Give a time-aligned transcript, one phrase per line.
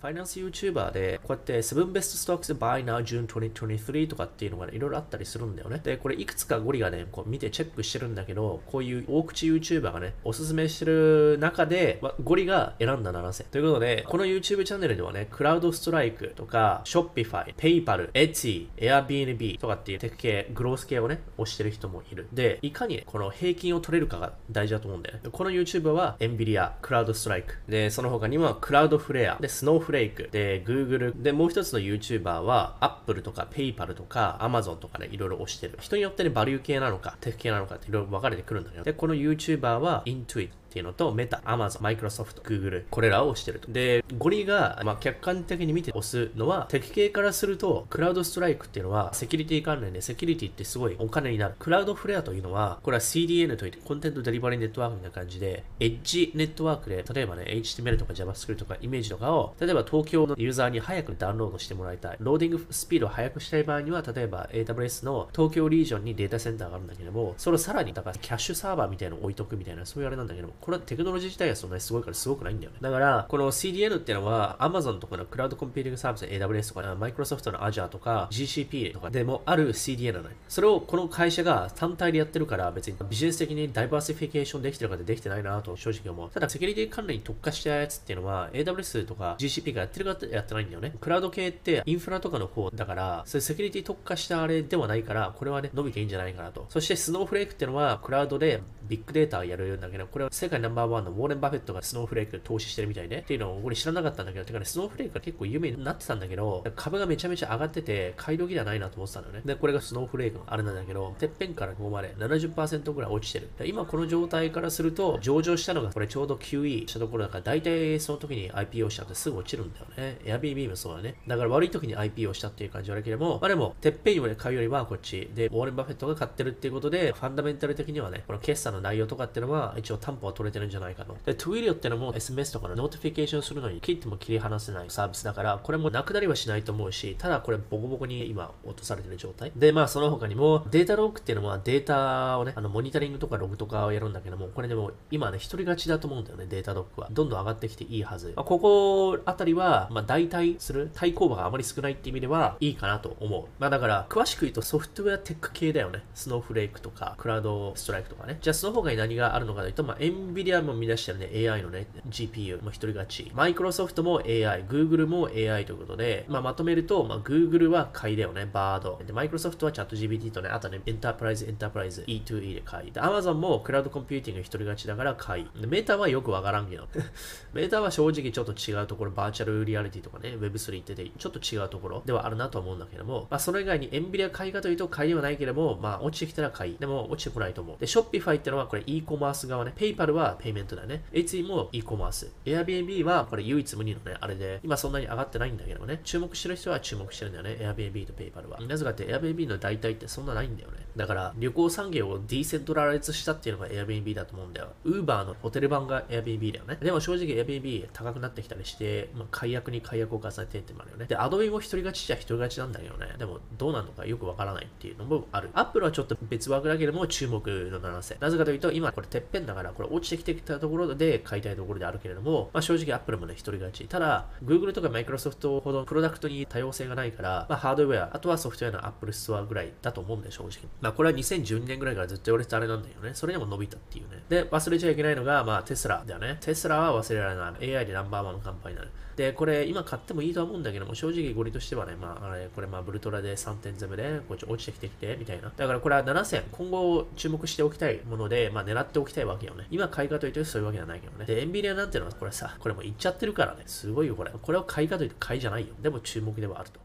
[0.00, 5.78] ファイナンス YouTuber で、こうやって7 Best Stocks Buy Now June 2023とかっていうのがねいろいろあったりするんだよね。
[5.84, 13.44] で、これいくつかゴリがね、こう見てチェックしてるんだけど、こういう大口 YouTuber がね、おすすめしてる中で、ゴリが選んだ7000。
[13.50, 22.26] ということで、この YouTube チャンネルではね、クラウドストライクとか、Shopify、PayPal、Etsy、Airbnb とかっていうテク系、グロース系をね、押してる人もいる。
[22.32, 25.28] で、いかにこの平均を取れるかが大事だと思うんだよね。
[25.30, 27.58] この YouTuber は NVIDIA、クラウドストライク。
[27.68, 35.78] で、その他にはクラウドフレア、で、スノーフレイク、で、Google、で、もう一つの YouTuber は Apple とか PayPal とか Amazon とかね、いろいろ押してる。
[35.80, 38.84] 人によってね、バリュー系なのか、テック系なのかっていろいろ分かれてくるんだけど。
[38.84, 40.50] で、この YouTuber は Intuit。
[40.70, 43.72] っていうのと、メタ、アマゾン、マイクロソフト、グーグル、これらをしてると。
[43.72, 51.54] で、ゴリが、まあ、客観的に見て推すのは、テック系からすると、クラウドストライクっていうのは、セキュリティ関連で、セキュリティってすごいお金になる。
[51.58, 62.16] クラウドフレアというのは、これは CDN といって、 content delivery network みたいな感じで、 edge network で、例えばね、HTML とか JavaScript とかイメージとかを、例えば東京のユーザーに早くダウンロードしてもらいたい。
[62.20, 72.78] loading speed を速くしたい場合には、例えば AWS の東京リージョンにデータセンターがあるんだけども、それをさらに、だから cache server みたいなのを置いとくみたいな、そういうあれなんだけども、これはテクノロジー自体がそんなにすごいからすごくないんだよね。
[72.80, 80.36] だから、この CDN っていうのは Amazon とかのクラウドコンピューティングサービス、AWS とか、Microsoft の Azure とか GCP とかでもある CDN なのね。
[80.48, 86.30] それをこの会社が単体でやってるから別にビジネス的にダイバーシフィケーションできてるかでできてないなと正直思う。
[86.30, 90.94] ただセキュリティ関連に特化したやつっていうのは AWS とか GCP がやってるかってやってないんだよね。
[91.00, 96.66] クラウド系ってインフラとかの方だから、そういうセキュリティ特化したあれではないから、これはね、伸びていいんじゃないかなと。
[96.68, 109.42] そしてスノーフレークっていうのはクラウドでビッグデータをやるんだけど、これは世界ナンバーワンのウォーレン・バフェットがスノーフレーク投資してるみたいで、っていうのを俺知らなかったんだけど、てかね、スノーフレークが結構有名になってたんだけど、株がめちゃめちゃ上がってて、買い時ではないなと思ってたんだよね。
[109.44, 113.48] で、これがスノーフレークのあれなんだけど、てっぺんからここまで70%ぐらい落ちてる。
[113.64, 120.18] 今この状態からすると、上場したのがこれちょうど QE したところだから、大体その時に IPO しちゃってすぐ落ちるんだよね。
[120.24, 121.14] Airbnb もそうだね。
[121.26, 125.28] だから悪い時に IPO したっていう感じはあるけども、まあでも、てっぺんより買うよりはこっち。
[125.34, 131.16] で、ウォーレン・バフェットが買ってるっていうことで、ファンダメンタル的にはね、この決算の内容とかっていうのは、一応担保は取れてるんじゃないかと。
[131.26, 139.52] で、Twilio ってのも SMS とかの notification するのに切っても切り離せないサービスだから、これもなくなりはしないと思うし、ただこれボコボコに今落とされてる状態。
[139.54, 147.08] で、まあその他にもデータドッグっていうのはデータをね、あのモニタリングとかログとかをやるんだけども、これでも今ね、一人勝ちだと思うんだよね、データドッグは。
[147.10, 148.32] どんどん上がってきていいはず。
[148.36, 153.44] まあ、ここあたりは、まあ代替する対抗馬があまり少ないって意味ではいいかなと思う。
[153.58, 156.02] まあだから、詳しく言うとソフトウェアテック系だよね。
[156.14, 158.38] スノーフレークとか、クラウドストライクとかね。
[158.40, 159.96] じゃあその他に何があるのかというと、まあ
[160.30, 163.30] NVIDIA も見出してるね、AI のね、GPU も一人勝ち。
[163.34, 169.00] マイクロソフトも AI、Google も AI ということで、まあ、まとめると、まあ、Google は買いだよね、バード。
[169.04, 172.92] で、マイクロソフトはチャット GPT とね、あとね、エンタープライズ、エンタープライズ、E2E で買い。
[172.92, 175.60] で、Amazon もクラウドコンピューティング一人勝ちだから買い。
[175.60, 176.86] で、 Meta はよくわからんけど。
[177.52, 186.76] Meta は正直ちょっと違うところ、バーチャルリアリティとかね、Web3 ってて、ちょっと違うところではあるなと思うんだけども、まあ、それ以外に NVIDIA 買いかというと買いではないけれども、まあ、落ちてきたら買い。
[186.78, 187.76] でも、落ちてこないと思う。
[187.78, 191.02] で、Shopify ってのはこれ e コマース側ね、PayPal ははペイメントだね。
[191.12, 192.32] Etsy も e コマース。
[192.44, 198.60] Airbnb はこれ唯一無二のね、あれで、今そんなに上がってないんだけどね、注目してる人は注目してるんだよね、Airbnb と PayPal は。
[198.60, 200.78] なぜかって Airbnb の代替ってそんなないんだよね。
[200.96, 204.68] だから旅行産業をディーセントラライズしたっていうのが Airbnb だと思うんだよ。
[204.84, 206.78] Uber のホテル版が Airbnb だよね。
[206.80, 211.06] でも正直 Airbnb 高くなってきたりして、まあ、解約に解約を重ねてってもあるよね。
[211.06, 213.06] で、Adobe も一人勝ちじゃ一人勝ちなんだけどね。
[213.18, 215.50] でもどうなのかよくわからないっていうのもある。
[215.54, 218.16] Apple はちょっと別枠だけども注目の7世。
[218.20, 223.84] なぜかというと、今これてっぺんだから、これ落ちしてきてきたところで買いたいところであるけれども、まあ、正直 Apple もね、一人勝ち。
[223.86, 230.50] ただ、Google とか Microsoft ほどプロダクトに多様性がないから、まあ、ハードウェア、あとはソフトウェアの Apple Store ぐらいだと思うんで、正直。
[230.80, 233.12] まあ、これは2012年ぐらいからずっと言われてたあれなんだよね。
[233.14, 234.22] それでも伸びたっていうね。
[234.28, 236.38] で、忘れちゃいけないのが、まあ、テスラだよね。
[236.40, 237.76] テスラは忘れられない。
[237.76, 238.90] AI でナンバーワンのカンパニーになる。
[239.20, 245.52] で、これ今買ってもいいとは思うんだけども、正直ゴリとしてはね、まあ、あれ、これまあ、ブルトラで3点攻めで、こっち落ちてきてきて、みたいな。
[245.54, 249.66] だからこれは7000、今後注目しておきたいもので、まあ、狙っておきたいわけよね。
[249.70, 251.26] 今買買いかというとそういうわけじゃないけどね。
[251.26, 253.64] で、エンビリアなんていうのは、これさ、これも言っちゃってるからね。
[253.66, 254.30] すごいよ、これ。
[254.30, 255.74] これを買いかといって買いじゃないよ。
[255.82, 256.80] でも注目ではあると。